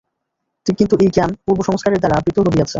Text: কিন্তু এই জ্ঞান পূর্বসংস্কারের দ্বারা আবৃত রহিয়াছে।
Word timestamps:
কিন্তু 0.65 0.95
এই 0.99 1.09
জ্ঞান 1.15 1.31
পূর্বসংস্কারের 1.45 1.99
দ্বারা 1.99 2.15
আবৃত 2.17 2.37
রহিয়াছে। 2.39 2.69